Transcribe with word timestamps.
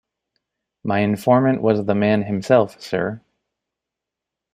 My 0.83 1.01
informant 1.01 1.61
was 1.61 1.85
the 1.85 1.93
man 1.93 2.23
himself, 2.23 2.81
sir. 2.81 3.21